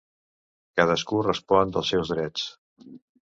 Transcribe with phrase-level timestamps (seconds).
[0.79, 2.49] Cadascú respon dels seus drets.